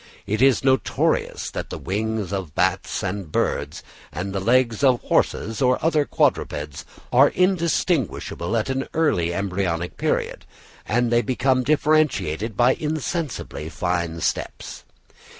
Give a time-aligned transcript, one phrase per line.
[0.25, 5.61] It is notorious that the wings of birds and bats, and the legs of horses
[5.61, 10.47] or other quadrupeds, are undistinguishable at an early embryonic period,
[10.87, 14.85] and that they become differentiated by insensibly fine steps.